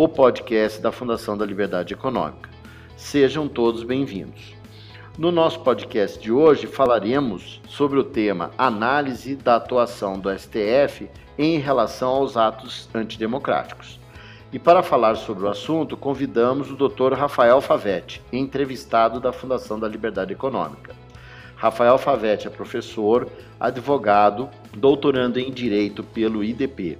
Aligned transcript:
o 0.00 0.06
podcast 0.06 0.80
da 0.80 0.92
Fundação 0.92 1.36
da 1.36 1.44
Liberdade 1.44 1.92
Econômica. 1.92 2.48
Sejam 2.96 3.48
todos 3.48 3.82
bem-vindos. 3.82 4.54
No 5.18 5.32
nosso 5.32 5.58
podcast 5.58 6.20
de 6.20 6.30
hoje 6.30 6.68
falaremos 6.68 7.60
sobre 7.66 7.98
o 7.98 8.04
tema 8.04 8.52
Análise 8.56 9.34
da 9.34 9.56
atuação 9.56 10.16
do 10.16 10.30
STF 10.30 11.10
em 11.36 11.58
relação 11.58 12.10
aos 12.10 12.36
atos 12.36 12.88
antidemocráticos. 12.94 13.98
E 14.52 14.58
para 14.60 14.84
falar 14.84 15.16
sobre 15.16 15.42
o 15.42 15.48
assunto, 15.48 15.96
convidamos 15.96 16.70
o 16.70 16.76
Dr. 16.76 17.14
Rafael 17.14 17.60
Favetti, 17.60 18.22
entrevistado 18.32 19.18
da 19.18 19.32
Fundação 19.32 19.80
da 19.80 19.88
Liberdade 19.88 20.32
Econômica. 20.32 20.94
Rafael 21.56 21.98
Favetti 21.98 22.46
é 22.46 22.50
professor, 22.50 23.26
advogado, 23.58 24.48
doutorando 24.76 25.40
em 25.40 25.50
Direito 25.50 26.04
pelo 26.04 26.44
IDP 26.44 26.96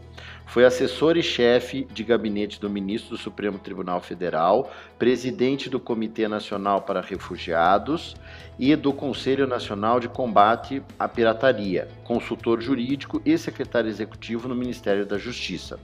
foi 0.48 0.64
assessor 0.64 1.16
e 1.18 1.22
chefe 1.22 1.86
de 1.92 2.02
gabinete 2.02 2.58
do 2.58 2.70
ministro 2.70 3.10
do 3.10 3.18
Supremo 3.18 3.58
Tribunal 3.58 4.00
Federal, 4.00 4.72
presidente 4.98 5.68
do 5.68 5.78
Comitê 5.78 6.26
Nacional 6.26 6.82
para 6.82 7.02
Refugiados 7.02 8.16
e 8.58 8.74
do 8.74 8.92
Conselho 8.92 9.46
Nacional 9.46 10.00
de 10.00 10.08
Combate 10.08 10.82
à 10.98 11.06
Pirataria, 11.06 11.86
consultor 12.02 12.62
jurídico 12.62 13.20
e 13.26 13.36
secretário 13.36 13.90
executivo 13.90 14.48
no 14.48 14.54
Ministério 14.54 15.04
da 15.04 15.18
Justiça. 15.18 15.78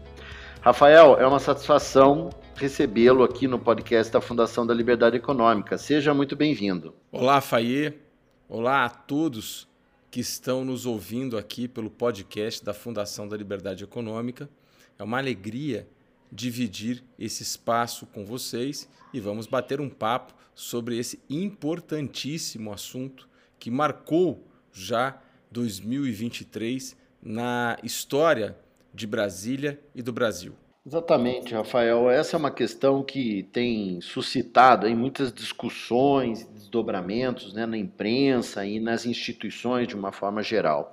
Rafael, 0.62 1.18
é 1.20 1.26
uma 1.26 1.38
satisfação 1.38 2.30
recebê-lo 2.56 3.22
aqui 3.22 3.46
no 3.46 3.58
podcast 3.58 4.10
da 4.10 4.20
Fundação 4.20 4.66
da 4.66 4.72
Liberdade 4.72 5.16
Econômica. 5.16 5.76
Seja 5.76 6.14
muito 6.14 6.34
bem-vindo. 6.34 6.94
Olá, 7.12 7.42
Faye. 7.42 7.92
Olá 8.48 8.86
a 8.86 8.88
todos 8.88 9.68
que 10.14 10.20
estão 10.20 10.64
nos 10.64 10.86
ouvindo 10.86 11.36
aqui 11.36 11.66
pelo 11.66 11.90
podcast 11.90 12.64
da 12.64 12.72
Fundação 12.72 13.26
da 13.26 13.36
Liberdade 13.36 13.82
Econômica. 13.82 14.48
É 14.96 15.02
uma 15.02 15.18
alegria 15.18 15.88
dividir 16.30 17.02
esse 17.18 17.42
espaço 17.42 18.06
com 18.06 18.24
vocês 18.24 18.88
e 19.12 19.18
vamos 19.18 19.48
bater 19.48 19.80
um 19.80 19.90
papo 19.90 20.32
sobre 20.54 20.96
esse 20.96 21.18
importantíssimo 21.28 22.72
assunto 22.72 23.28
que 23.58 23.72
marcou 23.72 24.46
já 24.72 25.20
2023 25.50 26.96
na 27.20 27.76
história 27.82 28.56
de 28.94 29.08
Brasília 29.08 29.82
e 29.96 30.00
do 30.00 30.12
Brasil. 30.12 30.54
Exatamente, 30.86 31.54
Rafael. 31.54 32.10
Essa 32.10 32.36
é 32.36 32.38
uma 32.38 32.50
questão 32.50 33.02
que 33.02 33.44
tem 33.44 34.00
suscitado 34.02 34.86
aí 34.86 34.94
muitas 34.94 35.32
discussões, 35.32 36.44
desdobramentos 36.48 37.54
né, 37.54 37.64
na 37.64 37.78
imprensa 37.78 38.66
e 38.66 38.78
nas 38.78 39.06
instituições 39.06 39.88
de 39.88 39.94
uma 39.94 40.12
forma 40.12 40.42
geral. 40.42 40.90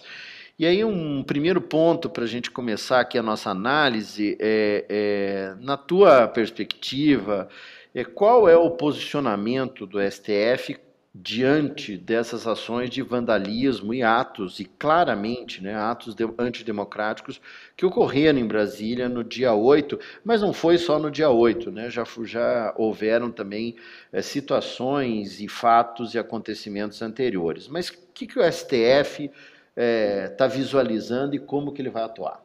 E 0.58 0.66
aí, 0.66 0.84
um 0.86 1.24
primeiro 1.24 1.60
ponto 1.60 2.10
para 2.10 2.24
a 2.24 2.28
gente 2.28 2.50
começar 2.52 3.02
aqui 3.02 3.18
a 3.18 3.24
nossa 3.24 3.50
análise 3.50 4.38
é, 4.40 4.86
é 4.88 5.56
na 5.60 5.76
tua 5.76 6.26
perspectiva, 6.28 7.50
é, 7.94 8.06
qual 8.06 8.48
é 8.48 8.56
o 8.56 8.72
posicionamento 8.72 9.86
do 9.86 10.00
STF 10.00 10.78
diante 11.14 11.98
dessas 11.98 12.48
ações 12.48 12.90
de 12.90 13.02
vandalismo 13.02 13.94
e 13.94 14.02
atos, 14.02 14.62
e 14.62 14.66
claramente 14.66 15.62
né, 15.62 15.76
atos 15.76 16.16
de, 16.16 16.24
antidemocráticos 16.38 17.42
que 17.76 17.86
ocorreram 17.86 18.40
em 18.40 18.48
Brasília 18.48 19.10
no 19.10 19.22
dia 19.22 19.54
8, 19.54 20.00
mas 20.24 20.42
não 20.42 20.54
foi 20.54 20.78
só 20.78 20.98
no 20.98 21.12
dia 21.12 21.30
8, 21.30 21.70
né, 21.70 21.90
já, 21.90 22.06
já 22.24 22.74
houveram 22.78 23.30
também 23.30 23.76
é, 24.12 24.22
situações 24.22 25.42
e 25.42 25.50
fatos 25.50 26.14
e 26.14 26.20
acontecimentos 26.20 27.02
anteriores. 27.02 27.68
Mas 27.68 27.90
o 27.90 27.98
que, 28.14 28.26
que 28.26 28.40
o 28.40 28.52
STF 28.52 29.26
está 29.26 29.34
é, 29.76 30.28
tá 30.30 30.48
visualizando 30.48 31.36
e 31.36 31.40
como 31.40 31.74
que 31.74 31.82
ele 31.82 31.90
vai 31.90 32.04
atuar? 32.04 32.42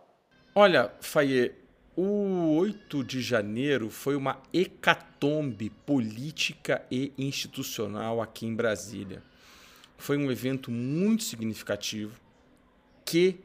Olha, 0.55 0.91
Faye, 1.01 1.55
o 1.97 2.55
8 2.59 3.03
de 3.03 3.23
janeiro 3.23 3.89
foi 3.89 4.15
uma 4.15 4.43
hecatombe 4.53 5.71
política 5.71 6.85
e 6.91 7.11
institucional 7.17 8.21
aqui 8.21 8.45
em 8.45 8.55
Brasília. 8.55 9.23
Foi 9.97 10.19
um 10.19 10.31
evento 10.31 10.71
muito 10.71 11.25
significativo 11.25 12.21
que 13.03 13.41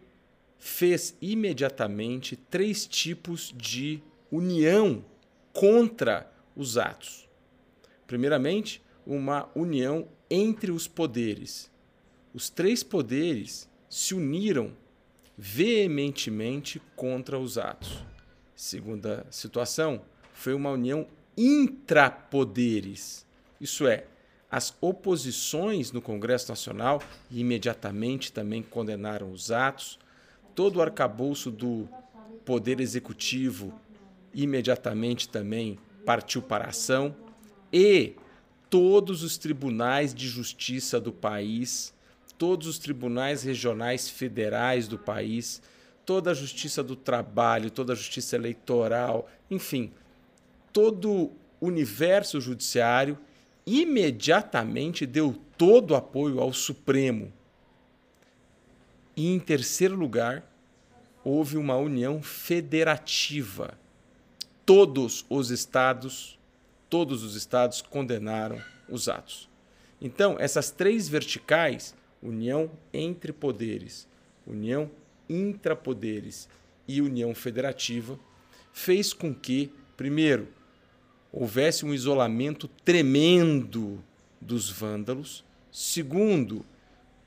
fez 0.60 1.16
imediatamente 1.22 2.36
três 2.36 2.86
tipos 2.86 3.54
de 3.56 4.04
união 4.30 5.04
contra 5.54 6.30
os 6.54 6.78
atos. 6.78 7.30
Primeiramente, 8.06 8.82
uma 9.08 9.50
união 9.56 10.08
entre 10.30 10.72
os 10.72 10.88
poderes. 10.90 11.72
Os 12.34 12.50
três 12.50 12.84
poderes 12.84 13.70
se 13.90 14.14
uniram 14.14 14.76
veementemente 15.38 16.82
contra 16.96 17.40
os 17.40 17.58
atos. 17.58 18.11
Segunda 18.62 19.26
situação 19.32 20.04
foi 20.36 20.54
uma 20.54 20.70
união 20.70 21.08
intrapoderes. 21.36 23.26
Isso 23.60 23.88
é, 23.88 24.06
as 24.52 24.78
oposições 24.80 25.92
no 25.92 26.00
Congresso 26.00 26.50
Nacional 26.50 27.02
imediatamente 27.32 28.32
também 28.32 28.62
condenaram 28.62 29.32
os 29.32 29.52
atos. 29.52 29.98
Todo 30.54 30.76
o 30.76 30.82
arcabouço 30.84 31.50
do 31.50 31.90
Poder 32.46 32.80
Executivo 32.80 33.74
imediatamente 34.32 35.28
também 35.28 35.80
partiu 36.06 36.44
para 36.44 36.66
a 36.66 36.70
ação. 36.70 37.16
E 37.74 38.14
todos 38.70 39.24
os 39.24 39.40
tribunais 39.40 40.14
de 40.14 40.28
justiça 40.28 41.02
do 41.02 41.12
país, 41.12 41.96
todos 42.38 42.68
os 42.68 42.78
tribunais 42.78 43.42
regionais 43.42 44.08
federais 44.08 44.88
do 44.88 45.00
país 45.00 45.64
toda 46.12 46.32
a 46.32 46.34
justiça 46.34 46.84
do 46.84 46.94
trabalho, 46.94 47.72
toda 47.72 47.94
a 47.94 47.96
justiça 47.96 48.36
eleitoral, 48.36 49.30
enfim, 49.50 49.94
todo 50.74 51.10
o 51.10 51.32
universo 51.62 52.42
judiciário 52.42 53.18
imediatamente 53.66 55.06
deu 55.06 55.34
todo 55.58 55.92
o 55.92 55.96
apoio 55.96 56.42
ao 56.42 56.52
Supremo. 56.52 57.32
E 59.16 59.32
em 59.32 59.40
terceiro 59.40 59.96
lugar, 59.96 60.44
houve 61.24 61.56
uma 61.56 61.78
união 61.78 62.22
federativa. 62.22 63.80
Todos 64.66 65.26
os 65.30 65.50
estados, 65.50 66.38
todos 66.90 67.24
os 67.24 67.38
estados 67.38 67.82
condenaram 67.82 68.62
os 68.90 69.08
atos. 69.08 69.50
Então, 70.02 70.36
essas 70.38 70.72
três 70.72 71.08
verticais, 71.08 71.96
união 72.22 72.70
entre 72.92 73.32
poderes, 73.32 74.06
união 74.46 74.92
intrapoderes 75.32 76.50
e 76.88 77.02
União 77.02 77.34
Federativa, 77.34 78.20
fez 78.74 79.14
com 79.14 79.34
que, 79.34 79.72
primeiro, 79.96 80.48
houvesse 81.32 81.86
um 81.86 81.94
isolamento 81.94 82.68
tremendo 82.84 84.04
dos 84.40 84.70
vândalos, 84.70 85.44
segundo, 85.72 86.66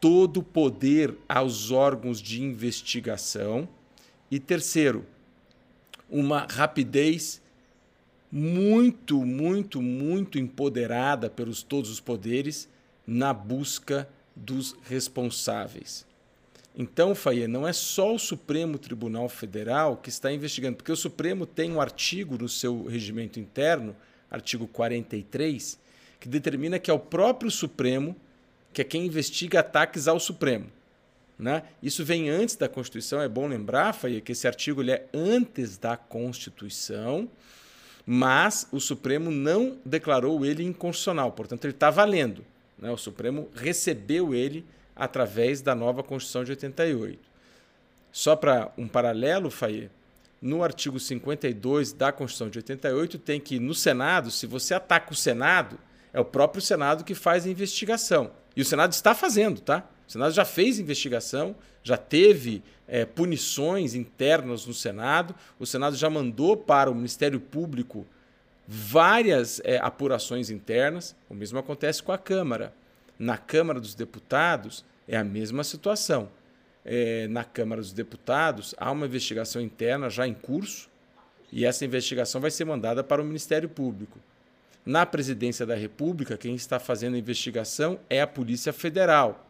todo 0.01 0.41
o 0.41 0.43
poder 0.43 1.15
aos 1.29 1.71
órgãos 1.71 2.21
de 2.21 2.43
investigação, 2.43 3.69
e 4.31 4.39
terceiro, 4.39 5.07
uma 6.11 6.47
rapidez 6.51 7.41
muito, 8.31 9.25
muito, 9.25 9.81
muito 9.81 10.39
empoderada 10.39 11.31
pelos 11.31 11.63
todos 11.63 11.89
os 11.89 12.01
poderes 12.01 12.69
na 13.07 13.33
busca 13.33 14.09
dos 14.35 14.77
responsáveis. 14.85 16.05
Então, 16.77 17.15
Faye, 17.15 17.47
não 17.47 17.67
é 17.67 17.73
só 17.73 18.15
o 18.15 18.19
Supremo 18.19 18.79
Tribunal 18.79 19.29
Federal 19.29 19.97
que 19.97 20.09
está 20.09 20.33
investigando, 20.33 20.77
porque 20.77 20.91
o 20.91 20.97
Supremo 20.97 21.47
tem 21.47 21.71
um 21.71 21.81
artigo 21.81 22.37
no 22.37 22.49
seu 22.49 22.85
regimento 22.87 23.39
interno, 23.39 23.95
artigo 24.29 24.67
43, 24.67 25.79
que 26.19 26.29
determina 26.29 26.81
que 26.81 26.91
é 26.91 26.95
o 26.95 26.99
próprio 26.99 27.51
Supremo 27.51 28.17
que 28.73 28.83
é 28.83 28.85
quem 28.85 29.07
investiga 29.07 29.61
ataques 29.61 30.09
ao 30.09 30.19
Supremo. 30.19 30.67
Né? 31.39 31.63
Isso 31.81 32.05
vem 32.05 32.29
antes 32.29 32.57
da 32.57 32.69
Constituição, 32.69 33.21
é 33.21 33.29
bom 33.29 33.47
lembrar, 33.47 33.93
Faye, 33.93 34.21
que 34.21 34.33
esse 34.33 34.47
artigo 34.47 34.83
ele 34.83 34.91
é 34.91 35.07
antes 35.15 35.79
da 35.79 35.97
Constituição, 35.97 37.31
mas 38.05 38.67
o 38.73 38.81
Supremo 38.81 39.31
não 39.31 39.79
declarou 39.85 40.45
ele 40.45 40.65
inconstitucional, 40.65 41.31
portanto, 41.33 41.65
ele 41.65 41.73
está 41.73 41.89
valendo. 41.89 42.45
Né? 42.77 42.91
O 42.91 42.97
Supremo 42.97 43.49
recebeu 43.55 44.35
ele 44.35 44.65
através 44.95 45.61
da 45.61 45.75
nova 45.75 46.03
Constituição 46.03 46.45
de 46.45 46.53
88. 46.53 47.19
Só 48.13 48.37
para 48.37 48.73
um 48.79 48.87
paralelo, 48.87 49.51
Faye, 49.51 49.91
no 50.41 50.63
artigo 50.63 51.01
52 51.01 51.93
da 51.93 52.13
Constituição 52.13 52.51
de 52.51 52.59
88, 52.59 53.19
tem 53.19 53.41
que, 53.41 53.59
no 53.59 53.75
Senado, 53.75 54.31
se 54.31 54.47
você 54.47 54.75
ataca 54.75 55.13
o 55.13 55.17
Senado, 55.17 55.79
é 56.13 56.21
o 56.21 56.25
próprio 56.25 56.63
Senado 56.63 57.03
que 57.03 57.15
faz 57.15 57.47
a 57.47 57.51
investigação. 57.51 58.31
E 58.55 58.63
o 58.63 58.65
Senado 58.65 58.93
está 58.93 59.15
fazendo, 59.15 59.61
tá? 59.61 59.89
O 60.07 60.13
Senado 60.13 60.33
já 60.33 60.45
fez 60.45 60.79
investigação, 60.79 61.57
já 61.83 61.97
teve 61.97 62.63
é, 62.87 63.05
punições 63.05 63.95
internas 63.95 64.67
no 64.67 64.75
Senado, 64.75 65.35
o 65.59 65.67
Senado 65.67 65.97
já 65.97 66.09
mandou 66.09 66.57
para 66.57 66.91
o 66.91 66.95
Ministério 66.95 67.41
Público 67.41 68.07
várias 68.67 69.61
é, 69.65 69.79
apurações 69.79 70.51
internas. 70.51 71.15
O 71.29 71.35
mesmo 71.35 71.59
acontece 71.59 72.03
com 72.03 72.13
a 72.13 72.19
Câmara. 72.19 72.73
Na 73.19 73.37
Câmara 73.37 73.81
dos 73.81 73.95
Deputados 73.95 74.85
é 75.07 75.17
a 75.17 75.25
mesma 75.25 75.65
situação. 75.65 76.29
É, 76.85 77.27
na 77.29 77.45
Câmara 77.45 77.81
dos 77.81 77.93
Deputados 77.93 78.75
há 78.77 78.91
uma 78.91 79.07
investigação 79.07 79.63
interna 79.63 80.11
já 80.11 80.27
em 80.27 80.35
curso 80.35 80.91
e 81.51 81.65
essa 81.65 81.85
investigação 81.85 82.41
vai 82.41 82.51
ser 82.51 82.65
mandada 82.65 83.03
para 83.03 83.23
o 83.23 83.25
Ministério 83.25 83.69
Público. 83.69 84.19
Na 84.85 85.07
Presidência 85.07 85.65
da 85.65 85.75
República, 85.75 86.37
quem 86.37 86.55
está 86.55 86.79
fazendo 86.79 87.15
a 87.15 87.19
investigação 87.19 87.99
é 88.11 88.21
a 88.21 88.27
Polícia 88.27 88.73
Federal 88.73 89.45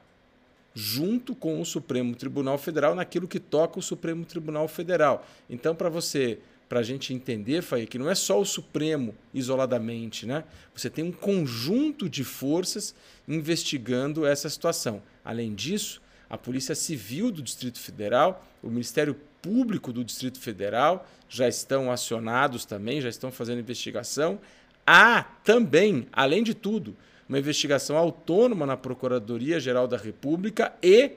junto 0.75 1.37
com 1.37 1.61
o 1.61 1.65
Supremo 1.65 2.17
Tribunal 2.17 2.59
Federal 2.59 2.95
naquilo 2.95 3.29
que 3.29 3.39
toca 3.39 3.79
o 3.79 3.83
Supremo 3.83 4.25
Tribunal 4.25 4.67
Federal. 4.67 5.25
Então, 5.49 5.75
para 5.75 5.89
você, 5.89 6.41
para 6.69 6.81
a 6.81 6.83
gente 6.83 7.13
entender, 7.13 7.63
Faye, 7.63 7.87
que 7.87 7.99
não 7.99 8.11
é 8.11 8.15
só 8.15 8.41
o 8.41 8.45
Supremo 8.45 9.15
isoladamente, 9.33 10.27
né? 10.27 10.45
Você 10.75 10.89
tem 10.89 11.05
um 11.05 11.13
conjunto 11.13 12.09
de 12.09 12.25
forças 12.25 12.95
investigando 13.29 14.27
essa 14.27 14.49
situação. 14.49 15.03
Além 15.25 15.55
disso, 15.55 16.01
a 16.29 16.39
Polícia 16.39 16.75
Civil 16.75 17.31
do 17.31 17.43
Distrito 17.43 17.79
Federal, 17.79 18.45
o 18.63 18.69
Ministério 18.69 19.15
Público 19.43 19.93
do 19.93 20.03
Distrito 20.03 20.41
Federal 20.41 21.07
já 21.29 21.47
estão 21.47 21.93
acionados 21.93 22.65
também, 22.65 23.01
já 23.01 23.09
estão 23.09 23.31
fazendo 23.31 23.61
investigação. 23.61 24.41
Há 24.87 25.23
também, 25.45 26.07
além 26.13 26.43
de 26.43 26.55
tudo, 26.55 26.97
uma 27.29 27.39
investigação 27.39 27.97
autônoma 27.97 28.67
na 28.67 28.77
Procuradoria-Geral 28.77 29.87
da 29.87 29.97
República 29.97 30.73
e 30.83 31.13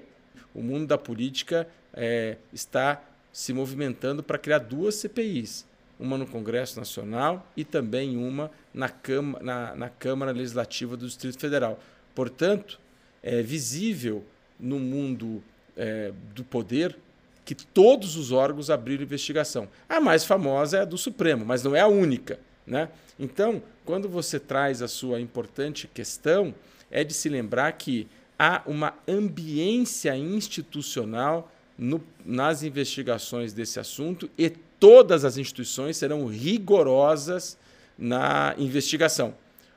o 0.53 0.61
mundo 0.61 0.87
da 0.87 0.97
política 0.97 1.67
é, 1.93 2.37
está 2.53 3.01
se 3.37 3.53
movimentando 3.53 4.23
para 4.23 4.39
criar 4.39 4.57
duas 4.57 4.95
CPIs, 4.95 5.63
uma 5.99 6.17
no 6.17 6.25
Congresso 6.25 6.79
Nacional 6.79 7.47
e 7.55 7.63
também 7.63 8.17
uma 8.17 8.49
na, 8.73 8.89
Câmara, 8.89 9.43
na, 9.45 9.75
na 9.75 9.89
Câmara 9.89 10.31
Legislativa 10.31 10.97
do 10.97 11.05
Distrito 11.05 11.37
Federal. 11.37 11.79
Portanto, 12.15 12.79
é 13.21 13.43
visível 13.43 14.25
no 14.59 14.79
mundo 14.79 15.43
é, 15.75 16.11
do 16.33 16.43
poder 16.43 16.97
que 17.45 17.53
todos 17.53 18.15
os 18.15 18.31
órgãos 18.31 18.71
abriram 18.71 19.03
investigação. 19.03 19.69
A 19.87 20.01
mais 20.01 20.25
famosa 20.25 20.79
é 20.79 20.81
a 20.81 20.85
do 20.85 20.97
Supremo, 20.97 21.45
mas 21.45 21.61
não 21.61 21.75
é 21.75 21.81
a 21.81 21.87
única. 21.87 22.39
Né? 22.65 22.89
Então, 23.19 23.61
quando 23.85 24.09
você 24.09 24.39
traz 24.39 24.81
a 24.81 24.87
sua 24.87 25.21
importante 25.21 25.87
questão, 25.87 26.55
é 26.89 27.03
de 27.03 27.13
se 27.13 27.29
lembrar 27.29 27.71
que 27.73 28.07
há 28.39 28.63
uma 28.65 28.95
ambiência 29.07 30.17
institucional 30.17 31.51
no, 31.77 32.01
nas 32.25 32.63
investigações 32.63 33.53
desse 33.53 33.79
assunto 33.79 34.29
e 34.37 34.49
todas 34.49 35.23
as 35.23 35.37
instituições 35.37 35.97
serão 35.97 36.25
rigorosas 36.27 37.57
na 37.97 38.55
investigação. 38.57 39.33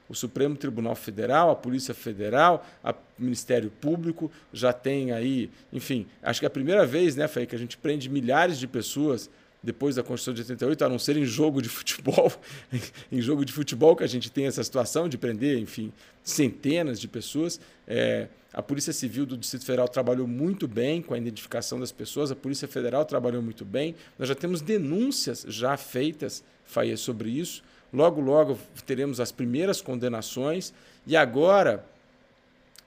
O 0.09 0.15
Supremo 0.15 0.57
Tribunal 0.57 0.97
Federal, 0.97 1.51
a 1.51 1.57
Polícia 1.57 1.95
Federal, 1.95 2.67
o 2.83 2.95
Ministério 3.19 3.71
Público 3.71 4.31
já 4.53 4.73
tem 4.73 5.13
aí, 5.13 5.49
enfim, 5.73 6.07
acho 6.21 6.41
que 6.41 6.47
é 6.47 6.49
a 6.49 6.51
primeira 6.51 6.85
vez, 6.85 7.15
né, 7.15 7.29
Fê, 7.29 7.47
que 7.47 7.55
a 7.55 7.59
gente 7.59 7.77
prende 7.77 8.09
milhares 8.09 8.59
de 8.59 8.67
pessoas 8.67 9.31
depois 9.63 9.97
da 9.97 10.03
Constituição 10.03 10.35
de 10.35 10.41
88, 10.41 10.85
a 10.85 10.89
não 10.89 10.99
ser 10.99 11.17
em 11.17 11.25
jogo 11.25 11.61
de 11.61 11.69
futebol, 11.69 12.33
em 13.13 13.21
jogo 13.21 13.45
de 13.45 13.53
futebol 13.53 13.95
que 13.95 14.03
a 14.03 14.07
gente 14.07 14.31
tem 14.31 14.47
essa 14.47 14.65
situação 14.65 15.09
de 15.09 15.19
prender, 15.19 15.59
enfim, 15.59 15.93
centenas 16.23 16.99
de 16.99 17.07
pessoas. 17.07 17.61
É, 17.87 18.29
a 18.53 18.63
Polícia 18.63 18.93
Civil 18.93 19.27
do 19.27 19.37
Distrito 19.37 19.65
Federal 19.65 19.89
trabalhou 19.89 20.27
muito 20.27 20.67
bem 20.67 21.03
com 21.03 21.15
a 21.15 21.19
identificação 21.19 21.79
das 21.79 21.93
pessoas, 21.93 22.31
a 22.31 22.37
Polícia 22.37 22.67
Federal 22.67 23.05
trabalhou 23.05 23.43
muito 23.43 23.65
bem. 23.65 23.95
Nós 24.19 24.29
já 24.29 24.35
temos 24.35 24.61
denúncias 24.61 25.45
já 25.49 25.77
feitas, 25.77 26.43
Faia, 26.65 26.97
sobre 26.97 27.31
isso. 27.31 27.63
Logo, 27.93 28.21
logo 28.21 28.59
teremos 28.87 29.21
as 29.21 29.33
primeiras 29.33 29.81
condenações. 29.81 30.73
E 31.07 31.17
agora, 31.17 31.85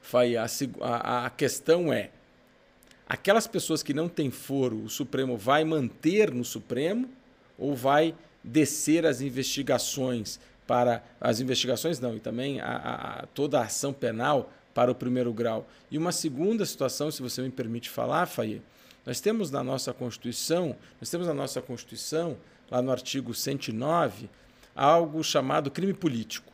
Faia, 0.02 0.46
a, 0.82 1.26
a 1.26 1.30
questão 1.30 1.92
é 1.92 2.10
aquelas 3.14 3.46
pessoas 3.46 3.84
que 3.84 3.94
não 3.94 4.10
têm 4.10 4.32
foro, 4.32 4.84
o 4.84 4.90
Supremo 4.90 5.38
vai 5.38 5.64
manter 5.64 6.34
no 6.34 6.44
Supremo 6.44 7.08
ou 7.60 7.76
vai 7.76 8.16
descer 8.44 9.06
as 9.06 9.22
investigações 9.22 10.40
para 10.66 11.04
as 11.22 11.40
investigações 11.40 12.00
não 12.00 12.16
e 12.16 12.20
também 12.20 12.60
a, 12.60 12.76
a, 13.22 13.26
toda 13.28 13.60
a 13.60 13.66
ação 13.66 13.94
penal 13.94 14.52
para 14.74 14.90
o 14.90 14.96
primeiro 14.96 15.32
grau. 15.32 15.70
E 15.92 15.98
uma 15.98 16.12
segunda 16.12 16.66
situação, 16.66 17.12
se 17.12 17.22
você 17.22 17.44
me 17.44 17.52
permite 17.52 17.88
falar, 17.88 18.26
Faye, 18.26 18.64
nós 19.06 19.22
temos 19.22 19.52
na 19.52 19.64
nossa 19.64 19.94
Constituição, 19.94 20.76
nós 21.00 21.08
temos 21.08 21.28
na 21.28 21.36
nossa 21.36 21.62
Constituição, 21.62 22.36
lá 22.72 22.82
no 22.82 22.92
artigo 22.92 23.32
109, 23.36 24.28
algo 24.76 25.24
chamado 25.24 25.70
crime 25.70 25.94
político. 25.94 26.52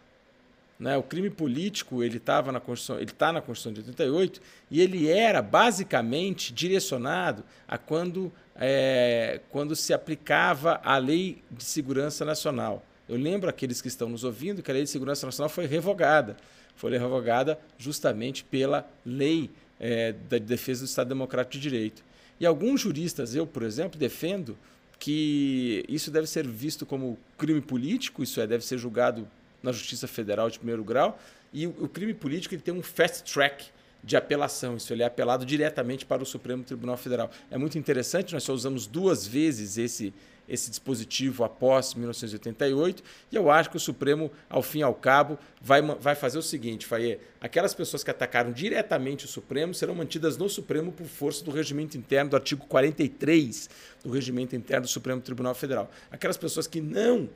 Né? 0.79 0.95
O 0.95 1.03
crime 1.03 1.29
político 1.29 2.01
ele 2.01 2.17
estava 2.17 2.53
na 2.53 2.59
Constituição, 2.61 2.95
ele 3.01 3.11
está 3.11 3.33
na 3.33 3.41
Constituição 3.41 3.73
de 3.73 3.89
88 3.89 4.41
e 4.71 4.79
ele 4.79 5.09
era 5.09 5.41
basicamente 5.41 6.53
direcionado 6.53 7.43
a 7.67 7.77
quando, 7.77 8.31
é, 8.55 9.41
quando 9.49 9.75
se 9.75 9.93
aplicava 9.93 10.79
a 10.81 10.97
Lei 10.97 11.43
de 11.51 11.65
Segurança 11.65 12.23
Nacional. 12.23 12.85
Eu 13.09 13.17
lembro 13.17 13.49
aqueles 13.49 13.81
que 13.81 13.89
estão 13.89 14.07
nos 14.07 14.23
ouvindo 14.23 14.63
que 14.63 14.71
a 14.71 14.73
Lei 14.73 14.83
de 14.83 14.89
Segurança 14.89 15.25
Nacional 15.25 15.49
foi 15.49 15.65
revogada. 15.65 16.37
Foi 16.75 16.91
revogada 16.91 17.59
justamente 17.77 18.45
pela 18.45 18.89
Lei 19.05 19.49
é, 19.79 20.13
da 20.29 20.37
Defesa 20.37 20.85
do 20.85 20.87
Estado 20.87 21.09
Democrático 21.09 21.53
de 21.53 21.59
Direito. 21.59 22.03
E 22.39 22.45
alguns 22.45 22.79
juristas, 22.79 23.35
eu, 23.35 23.45
por 23.45 23.63
exemplo, 23.63 23.99
defendo 23.99 24.57
que 24.97 25.83
isso 25.89 26.09
deve 26.09 26.27
ser 26.27 26.47
visto 26.47 26.85
como 26.85 27.17
crime 27.37 27.59
político, 27.61 28.23
isso 28.23 28.39
é, 28.39 28.47
deve 28.47 28.63
ser 28.63 28.77
julgado 28.77 29.27
na 29.61 29.71
Justiça 29.71 30.07
Federal 30.07 30.49
de 30.49 30.57
primeiro 30.57 30.83
grau. 30.83 31.19
E 31.53 31.65
o, 31.65 31.87
crime 31.87 32.13
político 32.13 32.53
ele 32.53 32.61
tem 32.61 32.73
um 32.73 32.81
fast 32.81 33.23
track 33.31 33.65
de 34.03 34.15
apelação, 34.15 34.77
isso 34.77 34.93
ele 34.93 35.03
é 35.03 35.05
apelado 35.05 35.45
diretamente 35.45 36.05
para 36.05 36.23
o 36.23 36.25
Supremo 36.25 36.63
Tribunal 36.63 36.95
Federal. 36.95 37.29
É 37.51 37.57
muito 37.57 37.77
interessante, 37.77 38.33
nós 38.33 38.43
só 38.43 38.53
usamos 38.53 38.87
duas 38.87 39.27
vezes 39.27 39.77
esse, 39.77 40.13
esse 40.47 40.69
dispositivo 40.69 41.43
após 41.43 41.93
1988, 41.95 43.03
e 43.31 43.35
eu 43.35 43.51
acho 43.51 43.69
que 43.69 43.75
o 43.75 43.79
Supremo, 43.79 44.31
ao 44.49 44.61
fim 44.61 44.79
e 44.79 44.83
ao 44.83 44.93
cabo, 44.93 45.37
vai, 45.61 45.81
vai 45.81 46.15
fazer 46.15 46.37
o 46.37 46.41
seguinte, 46.41 46.85
Faye, 46.85 47.19
aquelas 47.41 47.73
pessoas 47.73 48.03
que 48.03 48.09
atacaram 48.09 48.53
diretamente 48.53 49.25
o 49.25 49.27
Supremo 49.27 49.73
serão 49.73 49.95
mantidas 49.95 50.37
no 50.37 50.47
Supremo 50.47 50.93
por 50.93 51.05
força 51.05 51.43
do 51.43 51.51
regimento 51.51 51.97
interno 51.97 52.29
do 52.29 52.35
artigo 52.37 52.65
43 52.67 53.69
do 54.03 54.11
regimento 54.11 54.55
interno 54.55 54.85
do 54.85 54.89
Supremo 54.89 55.19
Tribunal 55.19 55.53
Federal. 55.53 55.91
Aquelas 56.09 56.37
pessoas 56.37 56.67
que 56.67 56.79
não 56.79 57.29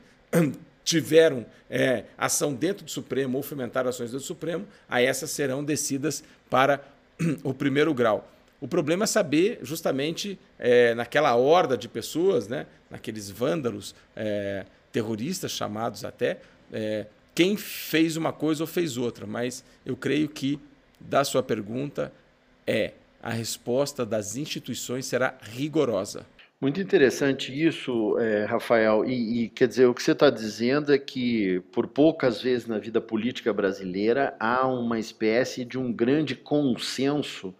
tiveram 0.83 1.45
é, 1.69 2.05
ação 2.17 2.53
dentro 2.53 2.83
do 2.83 2.91
Supremo 2.91 3.37
ou 3.37 3.43
fomentaram 3.43 3.89
ações 3.89 4.11
dentro 4.11 4.23
do 4.23 4.27
Supremo, 4.27 4.67
a 4.87 5.01
essas 5.01 5.31
serão 5.31 5.63
descidas 5.63 6.23
para 6.49 6.83
o 7.43 7.53
primeiro 7.53 7.93
grau. 7.93 8.29
O 8.59 8.67
problema 8.67 9.03
é 9.03 9.07
saber 9.07 9.59
justamente 9.61 10.39
é, 10.57 10.93
naquela 10.95 11.35
horda 11.35 11.77
de 11.77 11.89
pessoas, 11.89 12.47
né, 12.47 12.65
naqueles 12.89 13.29
vândalos 13.29 13.93
é, 14.15 14.65
terroristas 14.91 15.51
chamados 15.51 16.05
até, 16.05 16.39
é, 16.71 17.07
quem 17.35 17.57
fez 17.57 18.15
uma 18.15 18.31
coisa 18.31 18.63
ou 18.63 18.67
fez 18.67 18.95
outra. 18.95 19.25
Mas 19.25 19.65
eu 19.85 19.97
creio 19.97 20.29
que, 20.29 20.59
da 20.99 21.23
sua 21.23 21.43
pergunta, 21.43 22.13
é 22.65 22.93
a 23.21 23.31
resposta 23.31 24.05
das 24.05 24.35
instituições 24.35 25.05
será 25.05 25.37
rigorosa. 25.41 26.25
Muito 26.61 26.79
interessante 26.79 27.51
isso, 27.51 28.17
é, 28.19 28.45
Rafael. 28.45 29.03
E, 29.05 29.43
e, 29.43 29.49
quer 29.49 29.67
dizer, 29.67 29.85
o 29.85 29.93
que 29.93 30.01
você 30.01 30.13
está 30.13 30.29
dizendo 30.29 30.93
é 30.93 30.97
que, 30.97 31.59
por 31.73 31.87
poucas 31.87 32.41
vezes 32.41 32.67
na 32.67 32.79
vida 32.79 33.01
política 33.01 33.51
brasileira, 33.51 34.33
há 34.39 34.65
uma 34.67 34.97
espécie 34.97 35.65
de 35.65 35.77
um 35.77 35.91
grande 35.91 36.35
consenso 36.35 37.53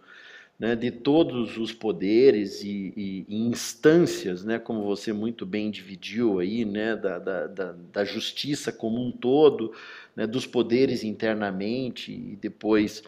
né, 0.58 0.76
de 0.76 0.90
todos 0.90 1.58
os 1.58 1.72
poderes 1.72 2.62
e, 2.62 2.92
e, 2.96 3.26
e, 3.28 3.48
instâncias, 3.48 4.44
né, 4.44 4.58
como 4.58 4.84
você 4.84 5.12
muito 5.12 5.44
bem 5.44 5.70
dividiu 5.70 6.38
aí, 6.40 6.64
né, 6.64 6.96
da, 6.96 7.18
da, 7.18 7.46
da, 7.46 7.76
da 7.92 8.04
justiça 8.04 8.72
como 8.72 9.04
um 9.04 9.12
todo, 9.12 9.72
né, 10.16 10.26
dos 10.26 10.46
poderes 10.46 11.04
internamente 11.04 12.12
e 12.12 12.36
depois 12.36 13.02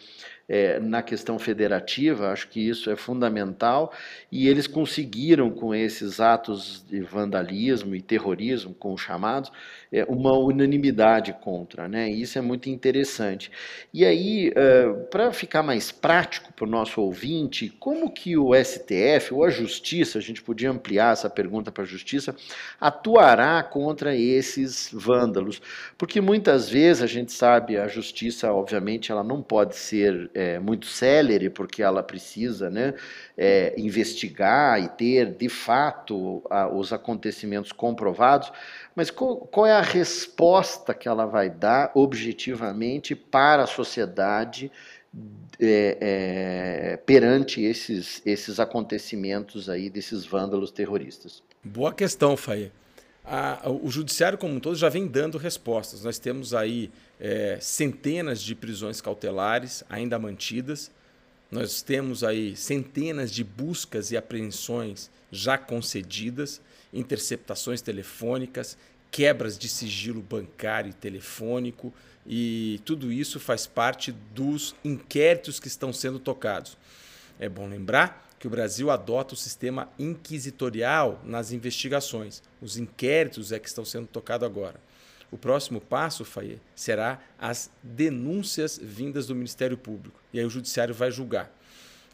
é, 0.48 0.78
na 0.78 1.02
questão 1.02 1.38
federativa, 1.38 2.30
acho 2.30 2.48
que 2.48 2.60
isso 2.60 2.88
é 2.88 2.96
fundamental, 2.96 3.92
e 4.30 4.48
eles 4.48 4.66
conseguiram, 4.66 5.50
com 5.50 5.74
esses 5.74 6.20
atos 6.20 6.84
de 6.88 7.00
vandalismo 7.00 7.96
e 7.96 8.00
terrorismo, 8.00 8.72
com 8.74 8.94
os 8.94 9.00
chamados, 9.00 9.50
é, 9.92 10.04
uma 10.04 10.32
unanimidade 10.32 11.32
contra, 11.40 11.88
né? 11.88 12.08
Isso 12.08 12.38
é 12.38 12.40
muito 12.40 12.68
interessante. 12.68 13.50
E 13.92 14.04
aí, 14.04 14.52
é, 14.54 14.88
para 15.10 15.32
ficar 15.32 15.62
mais 15.62 15.90
prático 15.90 16.52
para 16.52 16.64
o 16.64 16.70
nosso 16.70 17.00
ouvinte, 17.00 17.68
como 17.80 18.10
que 18.10 18.36
o 18.36 18.52
STF 18.54 19.34
ou 19.34 19.44
a 19.44 19.50
Justiça, 19.50 20.18
a 20.18 20.22
gente 20.22 20.42
podia 20.42 20.70
ampliar 20.70 21.12
essa 21.12 21.28
pergunta 21.28 21.72
para 21.72 21.82
a 21.82 21.86
Justiça, 21.86 22.36
atuará 22.80 23.62
contra 23.64 24.14
esses 24.14 24.90
vândalos? 24.92 25.60
Porque 25.98 26.20
muitas 26.20 26.68
vezes 26.68 26.95
a 27.02 27.06
gente 27.06 27.32
sabe, 27.32 27.76
a 27.76 27.88
Justiça, 27.88 28.52
obviamente, 28.52 29.10
ela 29.10 29.22
não 29.22 29.42
pode 29.42 29.76
ser 29.76 30.30
é, 30.34 30.58
muito 30.58 30.86
célere, 30.86 31.50
porque 31.50 31.82
ela 31.82 32.02
precisa, 32.02 32.70
né? 32.70 32.94
É, 33.36 33.74
investigar 33.78 34.82
e 34.82 34.88
ter 34.88 35.32
de 35.32 35.48
fato 35.48 36.42
a, 36.50 36.68
os 36.68 36.92
acontecimentos 36.92 37.72
comprovados, 37.72 38.52
mas 38.94 39.10
qual, 39.10 39.38
qual, 39.38 39.66
é 39.66 39.72
a 39.72 39.82
resposta 39.82 40.94
que 40.94 41.06
ela 41.06 41.26
vai 41.26 41.50
dar 41.50 41.90
objetivamente 41.94 43.14
para 43.14 43.64
a 43.64 43.66
sociedade 43.66 44.72
é, 45.60 45.98
é, 46.00 46.96
perante 46.98 47.62
esses, 47.62 48.22
esses 48.24 48.58
acontecimentos 48.60 49.68
aí 49.68 49.90
desses 49.90 50.24
vândalos 50.24 50.70
terroristas? 50.70 51.42
Boa 51.62 51.92
questão, 51.92 52.36
Faye. 52.36 52.72
O 53.82 53.90
judiciário 53.90 54.38
como 54.38 54.54
um 54.54 54.60
todo 54.60 54.76
já 54.76 54.88
vem 54.88 55.06
dando 55.06 55.36
respostas. 55.38 56.02
Nós 56.02 56.18
temos 56.18 56.54
aí 56.54 56.90
é, 57.18 57.58
centenas 57.60 58.40
de 58.40 58.54
prisões 58.54 59.00
cautelares 59.00 59.82
ainda 59.88 60.18
mantidas. 60.18 60.90
Nós 61.50 61.82
temos 61.82 62.22
aí 62.22 62.56
centenas 62.56 63.30
de 63.30 63.42
buscas 63.42 64.10
e 64.10 64.16
apreensões 64.16 65.10
já 65.30 65.58
concedidas 65.58 66.60
interceptações 66.92 67.80
telefônicas, 67.82 68.76
quebras 69.10 69.58
de 69.58 69.68
sigilo 69.68 70.22
bancário 70.22 70.90
e 70.90 70.94
telefônico, 70.94 71.92
e 72.26 72.80
tudo 72.84 73.12
isso 73.12 73.38
faz 73.38 73.66
parte 73.66 74.12
dos 74.34 74.74
inquéritos 74.84 75.60
que 75.60 75.68
estão 75.68 75.92
sendo 75.92 76.18
tocados. 76.18 76.76
É 77.38 77.48
bom 77.48 77.68
lembrar 77.68 78.25
que 78.38 78.46
o 78.46 78.50
Brasil 78.50 78.90
adota 78.90 79.34
o 79.34 79.36
sistema 79.36 79.88
inquisitorial 79.98 81.20
nas 81.24 81.52
investigações. 81.52 82.42
Os 82.60 82.76
inquéritos 82.76 83.52
é 83.52 83.58
que 83.58 83.68
estão 83.68 83.84
sendo 83.84 84.06
tocados 84.06 84.46
agora. 84.46 84.80
O 85.30 85.38
próximo 85.38 85.80
passo, 85.80 86.24
Faye, 86.24 86.60
será 86.74 87.20
as 87.38 87.70
denúncias 87.82 88.78
vindas 88.80 89.26
do 89.26 89.34
Ministério 89.34 89.76
Público. 89.76 90.20
E 90.32 90.38
aí 90.38 90.44
o 90.44 90.50
Judiciário 90.50 90.94
vai 90.94 91.10
julgar. 91.10 91.50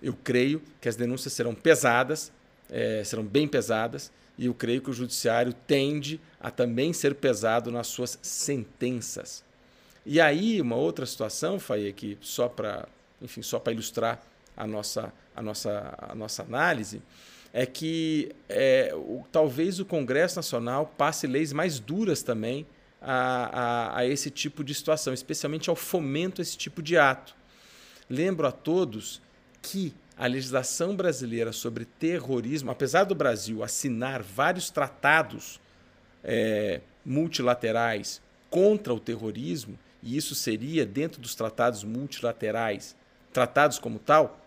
Eu 0.02 0.16
creio 0.24 0.62
que 0.80 0.88
as 0.88 0.96
denúncias 0.96 1.32
serão 1.32 1.54
pesadas, 1.54 2.32
é, 2.70 3.04
serão 3.04 3.24
bem 3.24 3.46
pesadas, 3.46 4.10
e 4.36 4.46
eu 4.46 4.54
creio 4.54 4.80
que 4.80 4.90
o 4.90 4.94
judiciário 4.94 5.52
tende 5.52 6.20
a 6.40 6.50
também 6.50 6.92
ser 6.92 7.14
pesado 7.14 7.70
nas 7.70 7.86
suas 7.86 8.18
sentenças. 8.22 9.44
E 10.04 10.20
aí, 10.20 10.60
uma 10.60 10.74
outra 10.74 11.06
situação, 11.06 11.60
Faye, 11.60 11.88
aqui 11.88 12.18
só 12.20 12.48
para, 12.48 12.88
enfim, 13.20 13.42
só 13.42 13.60
para 13.60 13.72
ilustrar 13.72 14.20
a 14.56 14.66
nossa, 14.66 15.12
a, 15.34 15.42
nossa, 15.42 15.94
a 15.98 16.14
nossa 16.14 16.42
análise, 16.42 17.02
é 17.52 17.66
que 17.66 18.34
é, 18.48 18.92
o, 18.94 19.24
talvez 19.30 19.78
o 19.78 19.84
Congresso 19.84 20.36
Nacional 20.36 20.92
passe 20.96 21.26
leis 21.26 21.52
mais 21.52 21.78
duras 21.78 22.22
também 22.22 22.66
a, 23.00 23.94
a, 23.94 23.98
a 23.98 24.06
esse 24.06 24.30
tipo 24.30 24.64
de 24.64 24.74
situação, 24.74 25.12
especialmente 25.12 25.68
ao 25.68 25.76
fomento 25.76 26.40
a 26.40 26.42
esse 26.42 26.56
tipo 26.56 26.82
de 26.82 26.96
ato. 26.96 27.34
Lembro 28.08 28.46
a 28.46 28.52
todos 28.52 29.20
que 29.60 29.92
a 30.16 30.26
legislação 30.26 30.94
brasileira 30.94 31.52
sobre 31.52 31.84
terrorismo, 31.84 32.70
apesar 32.70 33.04
do 33.04 33.14
Brasil 33.14 33.62
assinar 33.62 34.22
vários 34.22 34.70
tratados 34.70 35.60
é, 36.22 36.80
multilaterais 37.04 38.20
contra 38.48 38.92
o 38.92 39.00
terrorismo, 39.00 39.78
e 40.02 40.16
isso 40.16 40.34
seria 40.34 40.84
dentro 40.84 41.20
dos 41.20 41.34
tratados 41.34 41.84
multilaterais, 41.84 42.94
tratados 43.32 43.78
como 43.78 43.98
tal, 43.98 44.41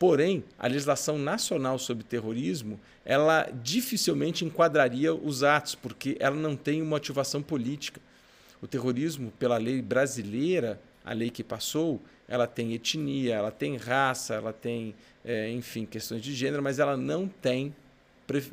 porém, 0.00 0.42
a 0.58 0.66
legislação 0.66 1.18
nacional 1.18 1.78
sobre 1.78 2.02
terrorismo, 2.02 2.80
ela 3.04 3.46
dificilmente 3.62 4.46
enquadraria 4.46 5.14
os 5.14 5.42
atos, 5.44 5.74
porque 5.74 6.16
ela 6.18 6.36
não 6.36 6.56
tem 6.56 6.80
uma 6.80 6.92
motivação 6.92 7.42
política. 7.42 8.00
O 8.62 8.66
terrorismo, 8.66 9.30
pela 9.38 9.58
lei 9.58 9.82
brasileira, 9.82 10.80
a 11.04 11.12
lei 11.12 11.28
que 11.28 11.44
passou, 11.44 12.00
ela 12.26 12.46
tem 12.46 12.72
etnia, 12.72 13.34
ela 13.34 13.50
tem 13.50 13.76
raça, 13.76 14.32
ela 14.34 14.54
tem, 14.54 14.94
é, 15.22 15.50
enfim, 15.50 15.84
questões 15.84 16.22
de 16.22 16.34
gênero, 16.34 16.62
mas 16.62 16.78
ela 16.78 16.96
não 16.96 17.28
tem 17.28 17.76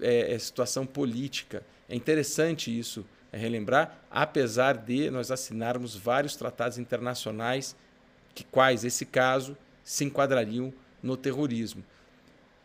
é, 0.01 0.33
é, 0.33 0.39
situação 0.39 0.85
política. 0.85 1.63
É 1.87 1.95
interessante 1.95 2.77
isso 2.77 3.05
é 3.31 3.37
relembrar, 3.37 3.97
apesar 4.11 4.75
de 4.75 5.09
nós 5.09 5.31
assinarmos 5.31 5.95
vários 5.95 6.35
tratados 6.35 6.77
internacionais, 6.77 7.73
que 8.35 8.43
quais 8.43 8.83
esse 8.83 9.05
caso 9.05 9.55
se 9.81 10.03
enquadrariam 10.03 10.73
no 11.01 11.17
terrorismo. 11.17 11.83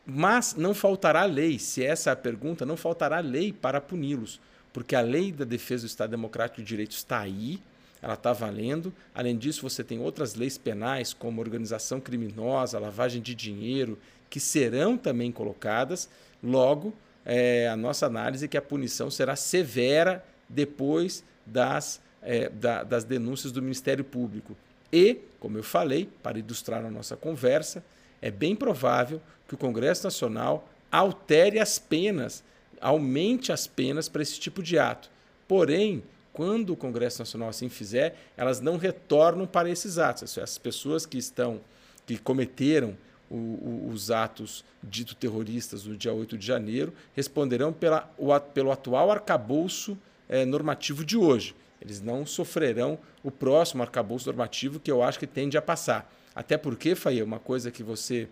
Mas 0.05 0.55
não 0.55 0.75
faltará 0.75 1.25
lei, 1.25 1.59
se 1.59 1.85
essa 1.85 2.11
é 2.11 2.13
a 2.13 2.17
pergunta, 2.17 2.67
não 2.67 2.77
faltará 2.77 3.21
lei 3.21 3.53
para 3.53 3.81
puni-los, 3.81 4.41
porque 4.73 4.97
a 4.97 5.01
lei 5.01 5.31
da 5.31 5.45
defesa 5.45 5.85
do 5.85 5.89
Estado 5.89 6.11
Democrático 6.11 6.61
de 6.61 6.67
Direito 6.67 6.93
está 6.93 7.21
aí, 7.21 7.61
ela 8.01 8.15
está 8.15 8.33
valendo. 8.33 8.93
Além 9.15 9.39
disso, 9.39 9.63
você 9.63 9.85
tem 9.85 10.01
outras 10.01 10.35
leis 10.35 10.59
penais, 10.59 11.15
como 11.15 11.41
organização 11.41 12.01
criminosa, 12.01 12.79
lavagem 12.81 13.23
de 13.23 13.33
dinheiro, 13.33 13.97
que 14.29 14.41
serão 14.41 14.99
também 14.99 15.31
colocadas. 15.31 16.09
Logo, 16.43 16.93
é, 17.25 17.69
a 17.69 17.77
nossa 17.77 18.07
análise 18.07 18.45
é 18.47 18.49
que 18.49 18.57
a 18.57 18.63
punição 18.63 19.09
será 19.09 19.37
severa 19.37 20.25
depois 20.49 21.23
das, 21.47 22.01
é, 22.21 22.49
da, 22.49 22.83
das 22.83 23.05
denúncias 23.05 23.53
do 23.53 23.63
Ministério 23.63 24.05
Público. 24.05 24.57
E, 24.93 25.21
como 25.39 25.57
eu 25.57 25.63
falei, 25.63 26.09
para 26.23 26.39
ilustrar 26.39 26.85
a 26.85 26.91
nossa 26.91 27.17
conversa, 27.17 27.85
é 28.23 28.31
bem 28.31 28.57
provável 28.57 29.21
que 29.49 29.55
o 29.55 29.59
Congresso 29.59 30.05
Nacional 30.05 30.67
altere 30.91 31.59
as 31.59 31.79
penas, 31.79 32.45
aumente 32.81 33.53
as 33.53 33.67
penas 33.67 34.09
para 34.09 34.23
esse 34.23 34.39
tipo 34.39 34.63
de 34.63 34.79
ato. 34.79 35.11
Porém, 35.49 36.03
quando 36.33 36.71
o 36.71 36.77
Congresso 36.77 37.19
Nacional 37.19 37.49
assim 37.49 37.69
fizer, 37.69 38.17
elas 38.37 38.61
não 38.61 38.77
retornam 38.77 39.47
para 39.47 39.69
esses 39.69 39.99
atos. 39.99 40.39
As 40.39 40.57
pessoas 40.57 41.05
que 41.05 41.19
estão, 41.19 41.61
que 42.07 42.17
cometeram 42.17 42.97
o, 43.31 43.37
o, 43.37 43.91
os 43.93 44.11
atos 44.11 44.65
dito 44.83 45.15
terroristas 45.15 45.85
no 45.85 45.97
dia 45.97 46.13
8 46.13 46.39
de 46.39 46.47
janeiro, 46.47 46.93
responderão 47.15 47.73
pela, 47.73 48.11
o, 48.17 48.39
pelo 48.41 48.71
atual 48.71 49.11
arcabouço 49.11 49.99
é, 50.29 50.45
normativo 50.45 51.05
de 51.05 51.17
hoje. 51.17 51.55
Eles 51.81 52.01
não 52.01 52.25
sofrerão 52.25 52.99
o 53.25 53.31
próximo 53.31 53.83
arcabouço 53.83 54.27
normativo 54.27 54.79
que 54.79 54.91
eu 54.91 55.03
acho 55.03 55.19
que 55.19 55.27
tende 55.27 55.59
a 55.59 55.63
passar. 55.63 56.11
Até 56.35 56.57
porque, 56.57 56.95
Faia, 56.95 57.25
uma 57.25 57.39
coisa 57.39 57.71
que 57.71 57.83
você 57.83 58.29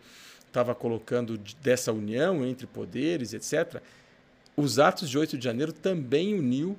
estava 0.46 0.74
colocando 0.74 1.38
dessa 1.62 1.92
união 1.92 2.44
entre 2.44 2.66
poderes, 2.66 3.32
etc., 3.32 3.80
os 4.56 4.78
atos 4.78 5.08
de 5.08 5.16
8 5.16 5.38
de 5.38 5.44
janeiro 5.44 5.72
também 5.72 6.34
uniu 6.34 6.76